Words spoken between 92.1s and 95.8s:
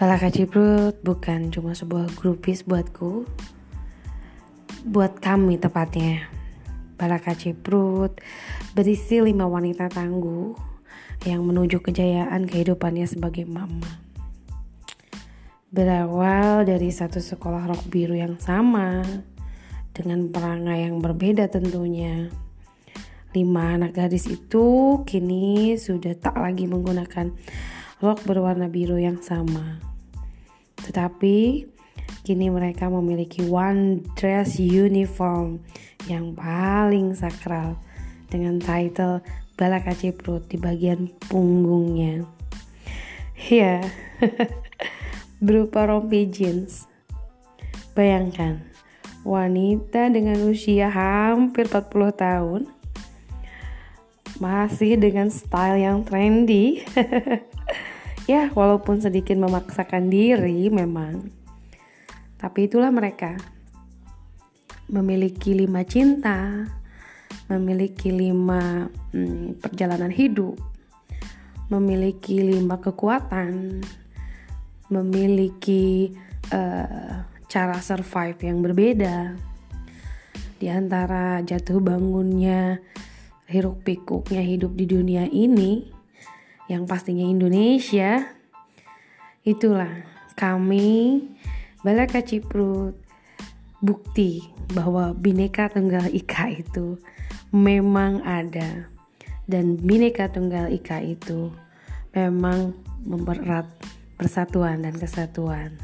Ciprut bukti bahwa Bhinneka